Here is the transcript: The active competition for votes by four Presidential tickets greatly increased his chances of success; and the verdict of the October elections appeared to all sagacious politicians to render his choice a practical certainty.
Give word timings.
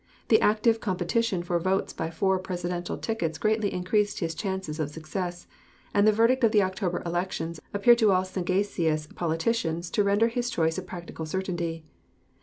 The 0.29 0.41
active 0.41 0.79
competition 0.79 1.43
for 1.43 1.59
votes 1.59 1.93
by 1.93 2.09
four 2.09 2.39
Presidential 2.39 2.97
tickets 2.97 3.37
greatly 3.37 3.71
increased 3.71 4.17
his 4.19 4.33
chances 4.33 4.79
of 4.79 4.89
success; 4.89 5.45
and 5.93 6.07
the 6.07 6.11
verdict 6.11 6.43
of 6.43 6.51
the 6.51 6.63
October 6.63 7.03
elections 7.05 7.59
appeared 7.71 7.99
to 7.99 8.11
all 8.11 8.25
sagacious 8.25 9.05
politicians 9.05 9.91
to 9.91 10.03
render 10.03 10.27
his 10.29 10.49
choice 10.49 10.79
a 10.79 10.81
practical 10.81 11.27
certainty. 11.27 11.85